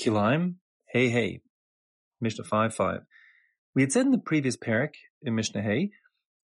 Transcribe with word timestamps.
Kilayim, 0.00 0.56
hey 0.88 1.08
hey, 1.08 1.40
Mishnah 2.20 2.44
5 2.44 2.74
5. 2.74 3.00
We 3.74 3.82
had 3.82 3.92
said 3.92 4.06
in 4.06 4.12
the 4.12 4.18
previous 4.18 4.56
parak 4.56 4.94
in 5.22 5.34
Mishnah 5.34 5.62
Hey 5.62 5.90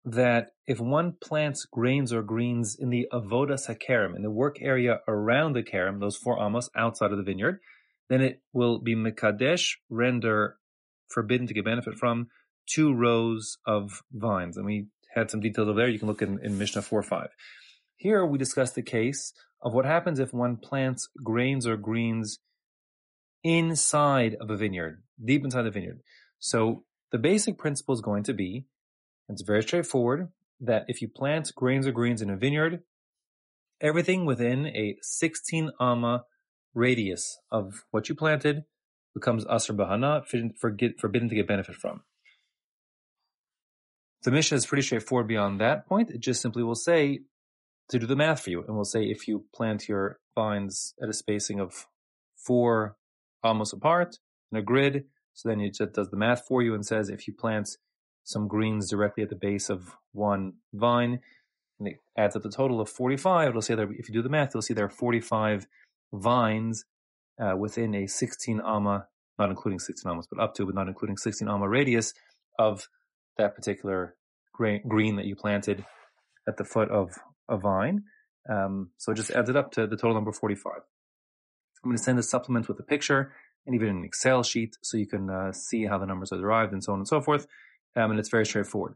that 0.06 0.52
if 0.66 0.80
one 0.80 1.14
plants 1.22 1.66
grains 1.66 2.14
or 2.14 2.24
greens 2.24 2.76
in 2.80 2.90
the 2.90 3.08
avodas 3.12 3.68
hakerem, 3.68 4.16
in 4.16 4.24
the 4.24 4.32
work 4.32 4.58
area 4.62 5.00
around 5.08 5.54
the 5.54 5.64
karim, 5.64 6.00
those 6.00 6.18
four 6.18 6.42
amos 6.44 6.70
outside 6.76 7.12
of 7.12 7.18
the 7.18 7.24
vineyard, 7.24 7.60
then 8.10 8.22
it 8.22 8.42
will 8.54 8.80
be 8.80 8.96
mekadesh, 8.96 9.76
render 9.90 10.58
forbidden 11.10 11.48
to 11.48 11.54
get 11.54 11.66
benefit 11.66 11.96
from 11.98 12.28
two 12.68 12.94
rows 12.94 13.58
of 13.66 14.02
vines. 14.12 14.58
And 14.58 14.66
we 14.66 14.88
had 15.14 15.30
some 15.30 15.40
details 15.40 15.68
over 15.68 15.80
there. 15.80 15.90
You 15.90 16.00
can 16.00 16.08
look 16.08 16.22
in, 16.22 16.40
in 16.44 16.58
Mishnah 16.58 16.82
4 16.82 17.04
5. 17.04 17.30
Here 17.96 18.26
we 18.26 18.38
discuss 18.38 18.72
the 18.72 18.82
case 18.82 19.34
of 19.62 19.74
what 19.74 19.86
happens 19.86 20.20
if 20.20 20.34
one 20.34 20.56
plants 20.56 21.10
grains 21.24 21.68
or 21.68 21.78
greens 21.78 22.40
inside 23.44 24.36
of 24.40 24.50
a 24.50 24.58
vineyard, 24.58 25.04
deep 25.24 25.44
inside 25.44 25.64
the 25.64 25.72
vineyard. 25.72 26.02
So 26.40 26.84
the 27.12 27.18
basic 27.18 27.58
principle 27.58 27.94
is 27.94 28.02
going 28.02 28.24
to 28.24 28.34
be, 28.34 28.66
and 29.28 29.36
it's 29.36 29.42
very 29.42 29.64
straightforward, 29.64 30.30
that 30.60 30.86
if 30.88 31.02
you 31.02 31.08
plant 31.08 31.54
grains 31.56 31.88
or 31.88 31.92
greens 31.92 32.22
in 32.22 32.30
a 32.30 32.36
vineyard, 32.36 32.84
everything 33.82 34.26
within 34.26 34.68
a 34.68 34.98
16 35.02 35.72
amma 35.80 36.26
radius 36.74 37.40
of 37.52 37.86
what 37.92 38.10
you 38.10 38.16
planted 38.16 38.64
becomes 39.14 39.46
asr 39.46 39.76
bahana, 39.76 40.26
forbidden 40.98 41.30
to 41.30 41.36
get 41.36 41.48
benefit 41.48 41.76
from. 41.76 42.04
The 44.24 44.32
Mishnah 44.32 44.58
is 44.58 44.66
pretty 44.66 44.84
straightforward 44.84 45.28
beyond 45.28 45.62
that 45.62 45.88
point. 45.88 46.10
It 46.10 46.20
just 46.20 46.42
simply 46.42 46.62
will 46.62 46.76
say 46.76 47.22
to 47.88 48.00
do 48.00 48.06
the 48.06 48.18
math 48.18 48.42
for 48.42 48.50
you. 48.50 48.64
And 48.68 48.76
we'll 48.76 48.84
say 48.84 49.06
if 49.06 49.28
you 49.28 49.46
plant 49.54 49.88
your 49.88 50.20
vines 50.36 50.94
at 51.02 51.10
a 51.10 51.14
spacing 51.14 51.60
of 51.60 51.88
four 52.36 52.98
amos 53.46 53.74
apart 53.74 54.18
in 54.52 54.58
a 54.58 54.62
grid, 54.62 55.06
so 55.34 55.50
then 55.50 55.60
it 55.60 55.76
just 55.76 55.94
does 55.94 56.10
the 56.10 56.18
math 56.18 56.46
for 56.48 56.62
you 56.62 56.74
and 56.74 56.86
says 56.86 57.10
if 57.10 57.28
you 57.28 57.34
plant 57.34 57.70
some 58.24 58.48
greens 58.48 58.90
directly 58.90 59.24
at 59.24 59.30
the 59.30 59.36
base 59.36 59.70
of 59.70 59.96
one 60.12 60.54
vine, 60.74 61.20
and 61.80 61.88
it 61.88 61.98
adds 62.18 62.36
up 62.36 62.44
the 62.44 62.52
total 62.52 62.82
of 62.82 62.90
45, 62.90 63.50
it'll 63.50 63.62
say 63.62 63.76
that 63.76 63.88
if 63.98 64.10
you 64.10 64.14
do 64.14 64.22
the 64.22 64.30
math, 64.30 64.54
you'll 64.54 64.62
see 64.62 64.74
there 64.74 64.86
are 64.86 64.90
45 64.90 65.66
vines 66.14 66.86
uh, 67.42 67.56
within 67.56 67.96
a 67.96 68.08
16 68.08 68.62
amma, 68.66 69.08
not 69.38 69.50
including 69.50 69.80
16 69.80 70.10
ammas, 70.12 70.28
but 70.30 70.42
up 70.42 70.54
to, 70.56 70.66
but 70.66 70.76
not 70.76 70.88
including 70.88 71.18
16 71.18 71.48
amma 71.48 71.68
radius 71.68 72.14
of 72.58 72.88
that 73.38 73.56
particular 73.56 74.16
green 74.54 75.16
that 75.16 75.26
you 75.26 75.36
planted 75.36 75.86
at 76.48 76.58
the 76.58 76.66
foot 76.66 76.90
of 76.90 77.12
a 77.48 77.58
vine. 77.58 78.04
Um, 78.50 78.90
so 78.98 79.12
it 79.12 79.16
just 79.16 79.32
adds 79.32 79.50
it 79.50 79.56
up 79.56 79.72
to 79.74 79.88
the 79.88 79.96
total 79.96 80.16
number 80.16 80.34
45. 80.34 80.74
I'm 81.84 81.90
going 81.90 81.98
to 81.98 82.04
send 82.04 82.20
a 82.20 82.24
supplement 82.24 82.68
with 82.68 82.80
a 82.80 82.84
picture 82.84 83.34
and 83.66 83.76
even 83.76 83.90
an 83.90 84.04
Excel 84.04 84.44
sheet 84.44 84.78
so 84.82 84.98
you 84.98 85.08
can 85.08 85.30
uh, 85.30 85.52
see 85.52 85.86
how 85.86 85.98
the 85.98 86.06
numbers 86.06 86.32
are 86.32 86.40
derived 86.40 86.74
and 86.74 86.84
so 86.84 86.94
on 86.94 87.00
and 87.00 87.08
so 87.08 87.22
forth. 87.22 87.48
Um, 87.96 88.12
and 88.12 88.20
it's 88.20 88.30
very 88.30 88.46
straightforward. 88.46 88.96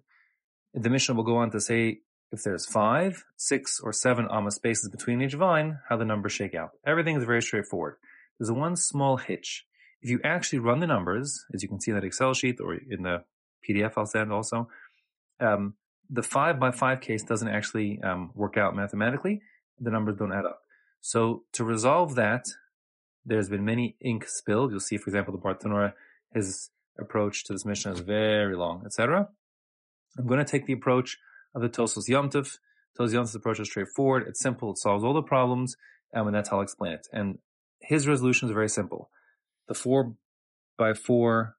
The 0.73 0.90
Mishnah 0.90 1.16
will 1.16 1.23
go 1.23 1.38
on 1.38 1.52
to 1.52 1.62
say 1.62 2.00
if 2.31 2.44
there's 2.44 2.66
five, 2.66 3.25
six, 3.38 3.80
or 3.80 3.94
seven 3.94 4.28
amma 4.31 4.52
spaces 4.52 4.90
between 4.90 5.22
each 5.22 5.36
vine, 5.36 5.80
how 5.88 5.98
the 5.98 6.06
numbers 6.06 6.31
shake 6.31 6.56
out. 6.56 6.72
Everything 6.86 7.16
is 7.16 7.23
very 7.23 7.42
straightforward. 7.42 7.95
There's 8.40 8.52
one 8.52 8.75
small 8.75 9.18
hitch. 9.18 9.66
If 10.02 10.09
you 10.09 10.20
actually 10.23 10.59
run 10.59 10.80
the 10.80 10.88
numbers, 10.88 11.45
as 11.53 11.62
you 11.62 11.70
can 11.70 11.80
see 11.80 11.92
in 11.92 11.95
that 11.95 12.03
Excel 12.03 12.34
sheet 12.34 12.59
or 12.59 12.73
in 12.73 13.03
the 13.03 13.23
PDF 13.68 13.94
I'll 13.95 14.08
send 14.08 14.34
also, 14.34 14.68
um, 15.40 15.75
the 16.09 16.23
five 16.23 16.59
by 16.59 16.72
five 16.72 17.02
case 17.02 17.23
doesn't 17.23 17.47
actually 17.47 18.02
um, 18.02 18.31
work 18.34 18.58
out 18.58 18.75
mathematically. 18.75 19.42
The 19.80 19.92
numbers 19.92 20.18
don't 20.18 20.34
add 20.34 20.45
up. 20.45 20.62
So 21.02 21.44
to 21.53 21.64
resolve 21.64 22.16
that, 22.16 22.47
there's 23.25 23.49
been 23.49 23.66
many 23.66 23.95
ink 24.02 24.27
spilled. 24.27 24.71
You'll 24.71 24.79
see, 24.79 24.97
for 24.97 25.09
example, 25.09 25.33
the 25.33 25.39
Bartenura, 25.39 25.93
his 26.33 26.69
approach 26.99 27.43
to 27.45 27.53
this 27.53 27.66
Mishnah 27.66 27.93
is 27.93 27.99
very 27.99 28.55
long, 28.55 28.83
etc. 28.85 29.29
I'm 30.17 30.27
going 30.27 30.39
to 30.39 30.45
take 30.45 30.66
the 30.66 30.73
approach 30.73 31.17
of 31.55 31.61
the 31.61 31.69
Tosfos 31.69 32.07
Yom 32.07 32.29
Tov. 32.29 32.57
Tosos 32.97 33.13
Yomtiv's 33.13 33.35
approach 33.35 33.59
is 33.59 33.67
straightforward. 33.67 34.25
It's 34.28 34.39
simple. 34.39 34.72
It 34.72 34.78
solves 34.78 35.03
all 35.03 35.13
the 35.13 35.23
problems, 35.23 35.75
and 36.12 36.33
that's 36.33 36.50
how 36.50 36.57
I'll 36.57 36.63
explain 36.63 36.94
it. 36.94 37.07
And 37.12 37.39
his 37.81 38.07
resolution 38.07 38.47
is 38.47 38.53
very 38.53 38.69
simple. 38.69 39.09
The 39.67 39.73
four 39.73 40.16
by 40.78 40.94
four 40.94 41.56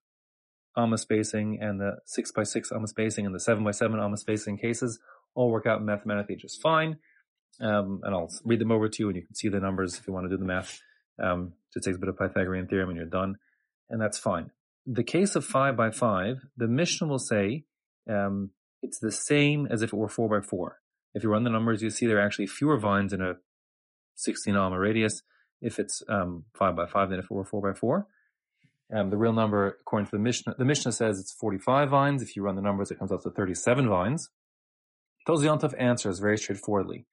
amma 0.77 0.99
spacing 0.99 1.59
and 1.61 1.81
the 1.81 1.99
six 2.05 2.33
by 2.33 2.43
six 2.43 2.73
amma 2.73 2.89
spacing 2.89 3.27
and 3.27 3.35
the 3.35 3.41
seven 3.41 3.65
by 3.65 3.71
seven 3.71 4.01
amma 4.01 4.17
spacing 4.17 4.59
cases 4.59 4.99
all 5.35 5.51
work 5.51 5.67
out 5.67 5.83
mathematically 5.83 6.37
just 6.37 6.61
fine. 6.61 6.97
Um, 7.61 8.01
and 8.03 8.15
I'll 8.15 8.31
read 8.45 8.61
them 8.61 8.73
over 8.73 8.89
to 8.89 9.03
you 9.03 9.09
and 9.09 9.17
you 9.17 9.25
can 9.25 9.35
see 9.35 9.49
the 9.49 9.61
numbers 9.61 9.99
if 9.99 10.07
you 10.07 10.13
want 10.13 10.25
to 10.27 10.31
do 10.31 10.37
the 10.37 10.45
math. 10.45 10.81
Um, 11.23 11.53
just 11.73 11.85
takes 11.85 11.97
a 11.97 12.01
bit 12.01 12.09
of 12.09 12.19
Pythagorean 12.19 12.67
theorem 12.67 12.91
and 12.91 12.97
you're 12.97 13.07
done. 13.07 13.37
And 13.91 14.01
that's 14.01 14.19
fine. 14.19 14.51
The 14.87 15.05
case 15.05 15.35
of 15.35 15.45
five 15.45 15.77
by 15.77 15.91
five, 15.91 16.39
the 16.57 16.69
Mishnah 16.69 17.07
will 17.07 17.19
say, 17.19 17.65
um, 18.09 18.51
it's 18.83 18.99
the 18.99 19.13
same 19.13 19.67
as 19.71 19.83
if 19.83 19.93
it 19.93 19.97
were 19.97 20.09
four 20.09 20.29
by 20.29 20.47
four. 20.47 20.81
If 21.15 21.23
you 21.23 21.31
run 21.31 21.45
the 21.45 21.51
numbers, 21.51 21.83
you 21.83 21.91
see 21.91 22.07
there 22.07 22.19
are 22.19 22.27
actually 22.27 22.49
fewer 22.49 22.79
vines 22.79 23.13
in 23.13 23.21
a 23.21 23.35
16 24.17 24.55
amma 24.55 24.79
radius 24.79 25.23
if 25.61 25.79
it's 25.79 26.03
um, 26.09 26.45
five 26.55 26.77
by 26.77 26.87
five 26.87 27.09
than 27.11 27.19
if 27.19 27.27
it 27.27 27.31
were 27.31 27.45
four 27.45 27.63
by 27.63 27.79
four. 27.79 28.07
Um, 28.95 29.11
the 29.11 29.17
real 29.17 29.33
number, 29.33 29.79
according 29.81 30.07
to 30.07 30.13
the 30.13 30.19
Mishnah, 30.19 30.57
the 30.59 30.65
Mishnah 30.65 30.93
says 30.93 31.19
it's 31.19 31.33
45 31.33 31.89
vines. 31.89 32.23
If 32.23 32.37
you 32.37 32.43
run 32.43 32.55
the 32.55 32.63
numbers, 32.63 32.91
it 32.91 32.99
comes 32.99 33.11
out 33.11 33.23
to 33.23 33.31
37 33.31 33.89
vines. 33.89 34.29
Tosfos 35.27 35.45
Yom 35.45 35.59
Tov 35.59 35.75
answers 35.79 36.19
very 36.19 36.37
straightforwardly 36.37 37.07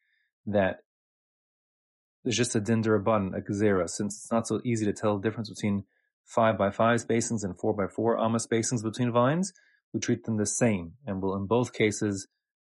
that 0.46 0.80
there's 2.24 2.38
just 2.38 2.56
a 2.56 2.62
dinder 2.62 3.04
bun, 3.04 3.34
a 3.36 3.42
gezerah, 3.42 3.90
since 3.90 4.16
it's 4.16 4.32
not 4.32 4.48
so 4.48 4.62
easy 4.64 4.86
to 4.86 4.94
tell 4.94 5.18
the 5.18 5.28
difference 5.28 5.50
between 5.50 5.86
5 6.26 6.58
by 6.58 6.70
5 6.70 7.06
spacings 7.06 7.44
and 7.44 7.58
4 7.58 7.74
by 7.74 7.88
4 7.88 8.20
amma 8.20 8.38
spacings 8.38 8.84
between 8.84 9.12
vines, 9.12 9.54
we 9.94 10.00
treat 10.00 10.24
them 10.24 10.38
the 10.38 10.46
same 10.46 10.94
and 11.06 11.22
will 11.22 11.36
in 11.36 11.48
both 11.48 11.74
cases 11.74 12.28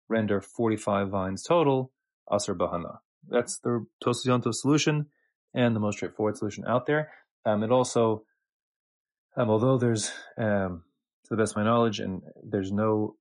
render 0.09 0.41
45 0.41 1.09
vines 1.09 1.43
total, 1.43 1.91
asr 2.29 2.55
bahana. 2.55 2.99
That's 3.27 3.59
the 3.59 3.85
Tosfos 4.03 4.25
Yom 4.25 4.41
Tov 4.41 4.55
solution 4.55 5.07
and 5.53 5.75
the 5.75 5.79
most 5.79 5.97
straightforward 5.97 6.37
solution 6.37 6.63
out 6.67 6.85
there. 6.87 7.11
Um, 7.45 7.63
it 7.63 7.71
also 7.71 8.23
um, 9.35 9.49
although 9.49 9.77
there's, 9.77 10.11
um, 10.37 10.83
to 11.23 11.29
the 11.29 11.37
best 11.37 11.53
of 11.53 11.57
my 11.57 11.63
knowledge, 11.63 11.99
and 11.99 12.21
there's 12.43 12.71
no 12.71 13.15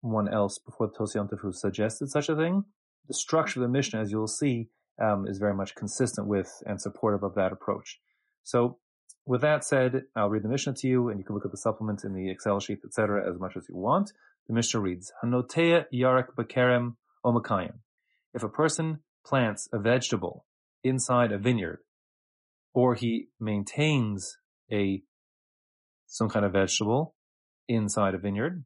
one 0.00 0.28
else 0.28 0.58
before 0.58 0.88
the 0.88 0.92
Tosfos 0.92 1.14
Yom 1.14 1.28
Tov 1.28 1.40
who 1.40 1.52
suggested 1.52 2.10
such 2.10 2.28
a 2.28 2.36
thing, 2.36 2.64
the 3.06 3.14
structure 3.14 3.60
of 3.60 3.62
the 3.62 3.72
Mishnah, 3.72 4.00
as 4.00 4.10
you'll 4.10 4.26
see, 4.26 4.68
um, 5.00 5.26
is 5.26 5.38
very 5.38 5.54
much 5.54 5.74
consistent 5.74 6.26
with 6.26 6.50
and 6.66 6.80
supportive 6.80 7.22
of 7.22 7.34
that 7.34 7.52
approach. 7.52 7.98
So, 8.42 8.78
with 9.24 9.40
that 9.42 9.64
said, 9.64 10.02
I'll 10.16 10.30
read 10.30 10.42
the 10.42 10.48
Mishnah 10.48 10.74
to 10.74 10.88
you, 10.88 11.08
and 11.08 11.18
you 11.18 11.24
can 11.24 11.36
look 11.36 11.44
at 11.44 11.52
the 11.52 11.56
supplements 11.56 12.04
in 12.04 12.12
the 12.12 12.28
Excel 12.30 12.58
sheet, 12.58 12.80
etc., 12.84 13.28
as 13.28 13.38
much 13.38 13.56
as 13.56 13.66
you 13.68 13.76
want. 13.76 14.12
The 14.48 14.54
Mishnah 14.54 14.80
reads: 14.80 15.12
Hanotea 15.22 15.84
yarek 15.94 16.34
bekerem 16.36 16.96
omakayim. 17.24 17.74
If 18.34 18.42
a 18.42 18.48
person 18.48 19.00
plants 19.24 19.68
a 19.72 19.78
vegetable 19.78 20.44
inside 20.82 21.30
a 21.30 21.38
vineyard, 21.38 21.78
or 22.74 22.94
he 22.94 23.28
maintains 23.38 24.38
a 24.70 25.02
some 26.06 26.28
kind 26.28 26.44
of 26.44 26.52
vegetable 26.52 27.14
inside 27.68 28.14
a 28.14 28.18
vineyard. 28.18 28.64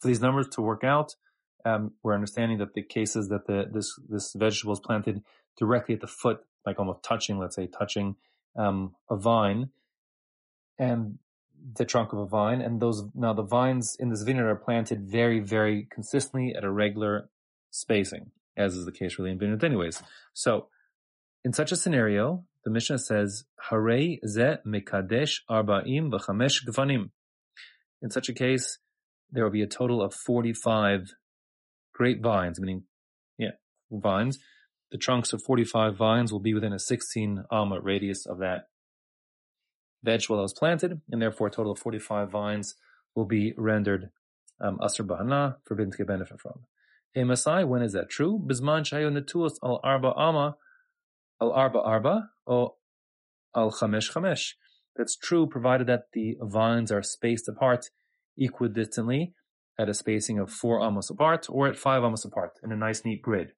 For 0.00 0.08
these 0.08 0.20
numbers 0.20 0.48
to 0.52 0.62
work 0.62 0.84
out, 0.84 1.14
um, 1.64 1.92
we're 2.02 2.14
understanding 2.14 2.58
that 2.58 2.74
the 2.74 2.82
cases 2.82 3.28
that 3.28 3.46
the 3.46 3.68
this 3.72 3.98
this 4.08 4.32
vegetable 4.34 4.72
is 4.72 4.80
planted 4.80 5.22
directly 5.58 5.94
at 5.94 6.00
the 6.00 6.06
foot, 6.06 6.40
like 6.64 6.78
almost 6.78 7.02
touching, 7.02 7.38
let's 7.38 7.56
say, 7.56 7.66
touching 7.66 8.16
um, 8.56 8.94
a 9.10 9.16
vine, 9.16 9.70
and 10.78 11.18
the 11.74 11.84
trunk 11.84 12.12
of 12.12 12.18
a 12.20 12.26
vine, 12.26 12.60
and 12.60 12.80
those 12.80 13.04
now 13.14 13.32
the 13.32 13.42
vines 13.42 13.96
in 13.98 14.10
this 14.10 14.22
vineyard 14.22 14.48
are 14.48 14.56
planted 14.56 15.02
very, 15.02 15.40
very 15.40 15.86
consistently 15.90 16.54
at 16.54 16.64
a 16.64 16.70
regular 16.70 17.28
spacing, 17.70 18.30
as 18.56 18.74
is 18.74 18.84
the 18.84 18.92
case 18.92 19.18
really 19.18 19.32
in 19.32 19.38
vineyards, 19.38 19.64
anyways. 19.64 20.02
So, 20.32 20.68
in 21.44 21.52
such 21.52 21.72
a 21.72 21.76
scenario, 21.76 22.44
the 22.64 22.70
Mishnah 22.70 22.98
says, 22.98 23.44
Hare 23.70 24.18
ze 24.26 24.56
mekadesh 24.66 25.40
arba'im 25.50 26.10
v'chamesh 26.10 26.64
gefanim. 26.66 27.10
In 28.00 28.10
such 28.10 28.28
a 28.28 28.32
case, 28.32 28.78
there 29.30 29.44
will 29.44 29.50
be 29.50 29.62
a 29.62 29.66
total 29.66 30.02
of 30.02 30.14
45 30.14 31.14
great 31.98 32.22
vines, 32.22 32.60
meaning, 32.60 32.84
yeah, 33.36 33.56
vines. 33.90 34.38
The 34.92 34.98
trunks 34.98 35.32
of 35.32 35.42
45 35.42 35.96
vines 35.96 36.32
will 36.32 36.40
be 36.40 36.54
within 36.54 36.72
a 36.72 36.78
16 36.78 37.44
amma 37.52 37.80
radius 37.80 38.24
of 38.24 38.38
that 38.38 38.68
vegetable 40.02 40.36
that 40.36 40.42
was 40.42 40.54
planted, 40.54 41.00
and 41.10 41.20
therefore 41.20 41.48
a 41.48 41.50
total 41.50 41.72
of 41.72 41.78
45 41.78 42.30
vines 42.30 42.76
will 43.14 43.26
be 43.26 43.52
rendered 43.58 44.10
um, 44.60 44.78
asr 44.78 45.04
bahana, 45.06 45.56
forbidden 45.64 45.90
to 45.90 45.98
get 45.98 46.06
benefit 46.06 46.40
from. 46.40 46.60
Hey 47.12 47.24
Masai, 47.24 47.64
when 47.64 47.82
is 47.82 47.92
that 47.92 48.08
true? 48.08 48.40
Bisman 48.46 48.82
shayo 48.82 49.10
netuos 49.10 49.54
al 49.62 49.80
arba 49.82 50.12
amma 50.16 50.56
al 51.40 51.52
arba 51.52 51.80
arba 51.80 52.30
or 52.46 52.74
al 53.56 53.72
chamesh 53.72 54.12
chamesh. 54.12 54.52
That's 54.96 55.16
true 55.16 55.46
provided 55.46 55.86
that 55.88 56.04
the 56.12 56.36
vines 56.40 56.92
are 56.92 57.02
spaced 57.02 57.48
apart 57.48 57.90
equidistantly 58.40 59.32
at 59.78 59.88
a 59.88 59.94
spacing 59.94 60.38
of 60.38 60.50
four 60.50 60.84
amos 60.84 61.10
apart 61.10 61.46
or 61.48 61.68
at 61.68 61.76
five 61.76 62.02
amos 62.02 62.24
apart 62.24 62.52
in 62.62 62.72
a 62.72 62.76
nice 62.76 63.04
neat 63.04 63.22
grid. 63.22 63.52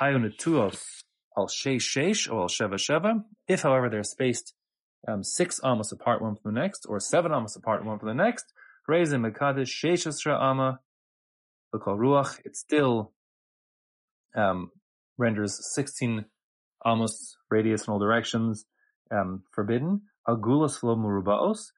Al 0.00 1.46
sheish 1.46 1.80
sheish 1.80 2.30
or 2.30 2.42
al 2.42 2.48
sheva 2.48 2.74
sheva. 2.74 3.24
If 3.48 3.62
however 3.62 3.88
they're 3.88 4.02
spaced 4.02 4.54
um, 5.08 5.24
six 5.24 5.60
amos 5.64 5.90
apart 5.92 6.22
one 6.22 6.36
from 6.36 6.54
the 6.54 6.60
next, 6.60 6.86
or 6.88 7.00
seven 7.00 7.32
amos 7.32 7.56
apart 7.56 7.84
one 7.84 7.98
from 7.98 8.08
the 8.08 8.14
next, 8.14 8.52
raise 8.86 9.12
in 9.12 9.22
call 11.80 11.96
Ruach, 11.96 12.38
it 12.44 12.56
still 12.56 13.12
um, 14.36 14.70
renders 15.18 15.58
16 15.74 16.24
amos 16.86 17.36
radius 17.50 17.86
in 17.86 17.92
all 17.92 17.98
directions 17.98 18.64
um, 19.10 19.42
forbidden. 19.52 20.02
Agulas 20.28 20.78
Flo 20.78 20.96
Murubaos, 20.96 21.72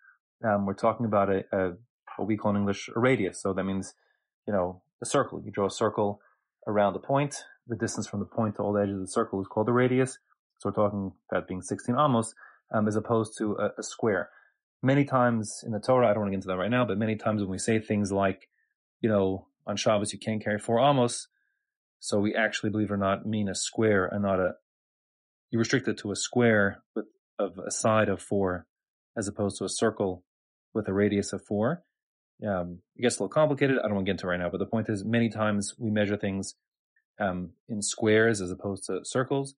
um, 0.44 0.66
we're 0.66 0.74
talking 0.74 1.06
about 1.06 1.30
a, 1.30 1.44
a, 1.52 1.72
what 2.16 2.28
we 2.28 2.36
call 2.36 2.52
in 2.52 2.58
English 2.58 2.88
a 2.94 2.98
radius. 2.98 3.40
So 3.40 3.52
that 3.52 3.64
means, 3.64 3.94
you 4.46 4.52
know, 4.52 4.82
a 5.02 5.06
circle. 5.06 5.42
You 5.44 5.50
draw 5.50 5.66
a 5.66 5.70
circle 5.70 6.20
around 6.66 6.96
a 6.96 6.98
point. 6.98 7.44
The 7.66 7.76
distance 7.76 8.06
from 8.06 8.20
the 8.20 8.26
point 8.26 8.56
to 8.56 8.62
all 8.62 8.72
the 8.72 8.82
edges 8.82 8.94
of 8.94 9.00
the 9.00 9.08
circle 9.08 9.40
is 9.40 9.46
called 9.46 9.66
the 9.66 9.72
radius. 9.72 10.18
So 10.58 10.68
we're 10.68 10.74
talking 10.74 11.12
that 11.30 11.48
being 11.48 11.62
16 11.62 11.94
amos, 11.94 12.34
um, 12.72 12.86
as 12.88 12.96
opposed 12.96 13.36
to 13.38 13.56
a, 13.58 13.70
a, 13.78 13.82
square. 13.82 14.30
Many 14.82 15.04
times 15.04 15.62
in 15.64 15.72
the 15.72 15.80
Torah, 15.80 16.08
I 16.08 16.12
don't 16.12 16.20
want 16.20 16.28
to 16.28 16.32
get 16.32 16.36
into 16.36 16.48
that 16.48 16.56
right 16.56 16.70
now, 16.70 16.84
but 16.84 16.98
many 16.98 17.16
times 17.16 17.40
when 17.40 17.50
we 17.50 17.58
say 17.58 17.80
things 17.80 18.12
like, 18.12 18.48
you 19.00 19.08
know, 19.08 19.48
on 19.66 19.76
Shabbos 19.76 20.12
you 20.12 20.18
can't 20.18 20.44
carry 20.44 20.58
four 20.58 20.78
amos, 20.78 21.28
so 22.00 22.20
we 22.20 22.34
actually, 22.34 22.70
believe 22.70 22.90
it 22.90 22.94
or 22.94 22.98
not, 22.98 23.26
mean 23.26 23.48
a 23.48 23.54
square 23.54 24.04
and 24.04 24.22
not 24.22 24.38
a, 24.38 24.54
you 25.50 25.58
restrict 25.58 25.88
it 25.88 25.98
to 25.98 26.12
a 26.12 26.16
square 26.16 26.82
with 26.94 27.06
of 27.38 27.58
a 27.58 27.70
side 27.70 28.08
of 28.08 28.22
four 28.22 28.66
as 29.16 29.28
opposed 29.28 29.58
to 29.58 29.64
a 29.64 29.68
circle 29.68 30.24
with 30.72 30.88
a 30.88 30.92
radius 30.92 31.32
of 31.32 31.44
four. 31.44 31.82
Um, 32.46 32.80
it 32.96 33.02
gets 33.02 33.16
a 33.16 33.22
little 33.22 33.28
complicated. 33.28 33.78
I 33.78 33.82
don't 33.82 33.94
want 33.94 34.06
to 34.06 34.10
get 34.10 34.14
into 34.14 34.26
right 34.26 34.38
now, 34.38 34.50
but 34.50 34.58
the 34.58 34.66
point 34.66 34.88
is 34.88 35.04
many 35.04 35.28
times 35.28 35.74
we 35.78 35.90
measure 35.90 36.16
things 36.16 36.54
um, 37.20 37.50
in 37.68 37.82
squares 37.82 38.40
as 38.40 38.50
opposed 38.50 38.86
to 38.86 39.00
circles. 39.04 39.54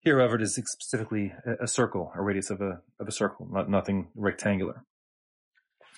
Here, 0.00 0.18
however, 0.18 0.36
it 0.36 0.42
is 0.42 0.54
specifically 0.54 1.32
a, 1.60 1.66
circle, 1.66 2.12
a 2.14 2.20
radius 2.20 2.50
of 2.50 2.60
a 2.60 2.80
of 3.00 3.08
a 3.08 3.12
circle, 3.12 3.48
not 3.50 3.70
nothing 3.70 4.08
rectangular. 4.14 4.84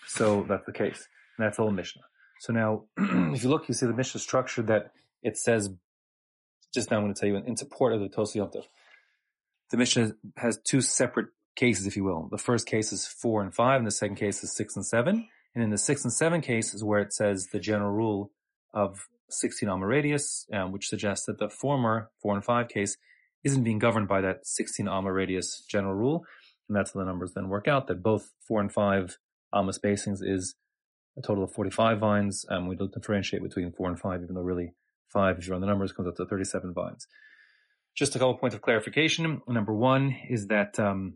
So 0.07 0.47
that's 0.49 0.65
the 0.65 0.73
case. 0.73 1.09
And 1.37 1.45
that's 1.45 1.59
all 1.59 1.73
Mishnah. 1.73 2.03
So 2.39 2.53
now, 2.53 2.85
if 2.97 3.43
you 3.43 3.49
look, 3.49 3.69
you 3.69 3.75
see 3.75 3.87
the 3.87 3.93
Mishnah 3.93 4.21
structure 4.21 4.63
that 4.63 4.93
it 5.23 5.37
says. 5.37 5.71
Just 6.73 6.91
now, 6.91 6.99
I'm 6.99 7.05
going 7.05 7.15
to 7.15 7.21
tell 7.21 7.29
you 7.29 7.37
in 7.37 7.57
support 7.57 7.95
of 7.95 8.01
the 8.01 8.09
Tosfos 8.09 8.35
Yom 8.35 8.51
Tov. 8.51 8.65
The 9.71 9.77
Mishnah 9.77 10.13
has 10.37 10.59
two 10.63 10.81
separate 10.81 11.29
cases, 11.57 11.87
if 11.87 11.97
you 11.97 12.05
will. 12.05 12.29
The 12.31 12.39
first 12.39 12.67
case 12.67 12.93
is 12.93 13.07
four 13.07 13.43
and 13.43 13.53
five, 13.53 13.79
and 13.79 13.87
the 13.87 13.91
second 13.91 14.17
case 14.17 14.45
is 14.45 14.55
six 14.55 14.77
and 14.77 14.87
seven. 14.87 15.27
And 15.57 15.65
in 15.65 15.71
the 15.71 15.79
six 15.79 16.05
and 16.05 16.13
seven 16.13 16.43
case 16.43 16.75
is 16.75 16.85
where 16.85 17.01
it 17.01 17.15
says 17.15 17.47
the 17.47 17.59
general 17.59 17.91
rule 17.91 18.31
of 18.75 19.09
16 19.31 19.67
amma 19.71 19.87
radius, 19.87 20.47
um, 20.53 20.71
which 20.71 20.87
suggests 20.87 21.25
that 21.25 21.39
the 21.39 21.49
former 21.49 22.11
four 22.21 22.35
and 22.35 22.45
five 22.45 22.69
case 22.69 22.99
isn't 23.43 23.65
being 23.65 23.79
governed 23.79 24.07
by 24.07 24.21
that 24.21 24.47
16 24.47 24.87
amma 24.87 25.11
radius 25.11 25.65
general 25.67 25.95
rule. 25.95 26.27
And 26.69 26.77
that's 26.77 26.93
how 26.93 27.01
the 27.01 27.07
numbers 27.07 27.33
then 27.35 27.49
work 27.49 27.69
out 27.69 27.87
that 27.87 28.03
both 28.03 28.35
four 28.47 28.61
and 28.61 28.71
five 28.71 29.17
amma 29.55 29.73
spacings 29.73 30.19
is 30.21 30.57
a 31.17 31.23
total 31.23 31.45
of 31.45 31.53
45 31.53 32.01
vines. 32.01 32.45
Um, 32.51 32.69
we 32.69 32.77
don't 32.77 32.93
differentiate 32.93 33.43
between 33.43 33.73
four 33.73 33.89
and 33.89 33.99
five, 33.99 34.23
even 34.23 34.35
though 34.35 34.43
really 34.43 34.75
five, 35.09 35.39
if 35.39 35.47
you 35.47 35.53
run 35.53 35.63
the 35.63 35.67
numbers, 35.67 35.91
comes 35.91 36.07
up 36.07 36.17
to 36.17 36.27
37 36.27 36.75
vines. 36.75 37.07
Just 37.95 38.15
a 38.15 38.19
couple 38.19 38.35
points 38.35 38.55
of 38.55 38.61
clarification. 38.61 39.41
Number 39.49 39.73
one 39.73 40.15
is 40.29 40.49
that 40.49 40.79
um, 40.79 41.15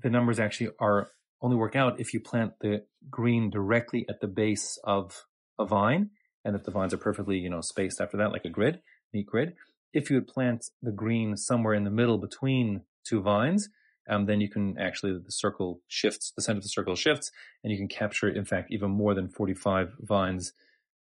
the 0.00 0.10
numbers 0.10 0.38
actually 0.38 0.70
are 0.78 1.08
only 1.42 1.56
work 1.56 1.74
out 1.74 1.98
if 1.98 2.14
you 2.14 2.20
plant 2.20 2.52
the 2.60 2.84
green 3.10 3.50
directly 3.50 4.06
at 4.08 4.20
the 4.20 4.26
base 4.26 4.78
of 4.84 5.24
a 5.58 5.66
vine 5.66 6.10
and 6.44 6.54
that 6.54 6.64
the 6.64 6.70
vines 6.70 6.92
are 6.92 6.98
perfectly, 6.98 7.38
you 7.38 7.48
know, 7.48 7.60
spaced 7.60 8.00
after 8.00 8.16
that, 8.16 8.32
like 8.32 8.44
a 8.44 8.50
grid, 8.50 8.80
neat 9.12 9.26
grid. 9.26 9.54
If 9.92 10.10
you 10.10 10.16
would 10.16 10.26
plant 10.26 10.66
the 10.82 10.92
green 10.92 11.36
somewhere 11.36 11.74
in 11.74 11.84
the 11.84 11.90
middle 11.90 12.18
between 12.18 12.82
two 13.06 13.22
vines, 13.22 13.68
um, 14.08 14.26
then 14.26 14.40
you 14.40 14.50
can 14.50 14.76
actually, 14.78 15.12
the 15.12 15.32
circle 15.32 15.80
shifts, 15.88 16.32
the 16.36 16.42
center 16.42 16.58
of 16.58 16.62
the 16.62 16.68
circle 16.68 16.94
shifts, 16.94 17.30
and 17.62 17.72
you 17.72 17.78
can 17.78 17.88
capture, 17.88 18.28
in 18.28 18.44
fact, 18.44 18.68
even 18.70 18.90
more 18.90 19.14
than 19.14 19.28
45 19.28 19.94
vines 20.00 20.52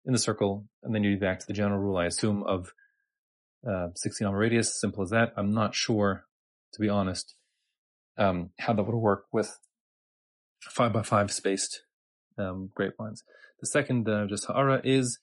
in 0.05 0.13
the 0.13 0.19
circle. 0.19 0.65
And 0.83 0.95
then 0.95 1.03
you 1.03 1.17
back 1.17 1.39
to 1.39 1.47
the 1.47 1.53
general 1.53 1.79
rule, 1.79 1.97
I 1.97 2.05
assume, 2.05 2.43
of 2.43 2.73
uh, 3.69 3.87
16 3.95 4.27
amma 4.27 4.37
radius, 4.37 4.79
simple 4.79 5.03
as 5.03 5.09
that. 5.09 5.33
I'm 5.35 5.53
not 5.53 5.75
sure, 5.75 6.25
to 6.73 6.79
be 6.79 6.87
honest, 6.87 7.35
um, 8.17 8.51
how 8.59 8.73
that 8.73 8.83
would 8.83 8.95
work 8.95 9.25
with 9.33 9.57
five 10.61 10.93
by 10.93 11.01
five 11.01 11.31
spaced 11.31 11.81
um, 12.37 12.69
grapevines. 12.75 13.23
The 13.59 13.67
second 13.67 14.07
uh, 14.07 14.25
just 14.27 14.47
is 14.83 15.19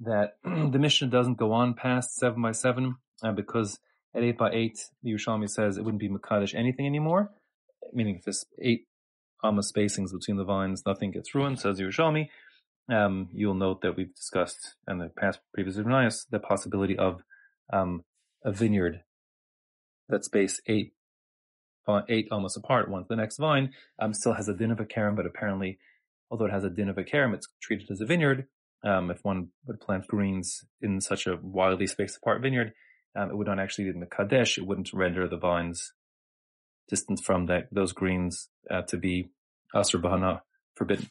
that 0.00 0.36
the 0.44 0.78
Mishnah 0.78 1.08
doesn't 1.08 1.38
go 1.38 1.52
on 1.52 1.74
past 1.74 2.16
seven 2.16 2.42
by 2.42 2.52
seven 2.52 2.96
uh, 3.22 3.32
because 3.32 3.78
at 4.14 4.22
eight 4.22 4.38
by 4.38 4.50
eight, 4.52 4.78
the 5.02 5.12
Yerushalmi 5.12 5.48
says 5.48 5.76
it 5.76 5.84
wouldn't 5.84 6.00
be 6.00 6.08
Mekadesh 6.08 6.54
anything 6.54 6.86
anymore, 6.86 7.30
meaning 7.92 8.16
if 8.16 8.24
there's 8.24 8.44
eight 8.60 8.86
Amma 9.44 9.62
spacings 9.62 10.12
between 10.12 10.36
the 10.36 10.44
vines, 10.44 10.82
nothing 10.84 11.12
gets 11.12 11.34
ruined, 11.34 11.60
says 11.60 11.80
Yerushalmi. 11.80 12.28
Um, 12.90 13.28
you'll 13.32 13.54
note 13.54 13.82
that 13.82 13.96
we've 13.96 14.14
discussed 14.14 14.74
in 14.88 14.98
the 14.98 15.08
past 15.08 15.40
previous 15.52 15.76
Ibnayas 15.76 16.26
the 16.30 16.38
possibility 16.38 16.96
of 16.96 17.22
um, 17.70 18.02
a 18.42 18.50
vineyard 18.50 19.02
that's 20.08 20.26
space 20.26 20.60
eight 20.66 20.94
eight 22.08 22.28
almost 22.30 22.56
apart, 22.56 22.90
one 22.90 23.02
to 23.02 23.08
the 23.08 23.16
next 23.16 23.38
vine, 23.38 23.72
um, 23.98 24.12
still 24.12 24.34
has 24.34 24.48
a 24.48 24.54
din 24.54 24.70
of 24.70 24.80
a 24.80 24.84
karam, 24.84 25.14
but 25.14 25.24
apparently, 25.24 25.78
although 26.30 26.46
it 26.46 26.52
has 26.52 26.64
a 26.64 26.70
din 26.70 26.88
of 26.88 26.98
a 26.98 27.04
karam, 27.04 27.34
it's 27.34 27.48
treated 27.60 27.90
as 27.90 28.00
a 28.00 28.06
vineyard. 28.06 28.46
Um, 28.84 29.10
if 29.10 29.24
one 29.24 29.48
would 29.66 29.80
plant 29.80 30.06
greens 30.06 30.64
in 30.80 31.00
such 31.00 31.26
a 31.26 31.38
wildly 31.42 31.86
spaced 31.86 32.18
apart 32.18 32.42
vineyard, 32.42 32.72
um, 33.16 33.30
it 33.30 33.36
would 33.36 33.46
not 33.46 33.58
actually 33.58 33.84
be 33.84 33.90
in 33.90 34.00
the 34.00 34.06
Kadesh, 34.06 34.58
it 34.58 34.66
wouldn't 34.66 34.92
render 34.92 35.26
the 35.26 35.36
vines 35.36 35.92
distant 36.88 37.20
from 37.24 37.46
that, 37.46 37.68
those 37.72 37.92
greens 37.92 38.48
uh, 38.70 38.82
to 38.82 38.96
be 38.96 39.30
Asr 39.74 40.00
Bahana 40.00 40.40
forbidden. 40.74 41.10